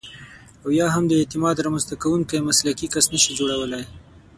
او 0.63 0.69
یا 0.79 0.87
هم 0.95 1.03
د 1.07 1.11
اعتماد 1.21 1.55
رامنځته 1.65 1.93
کوونکی 2.03 2.45
مسلکي 2.49 2.87
کس 2.93 3.05
نشئ 3.13 3.31
جوړولای. 3.39 3.83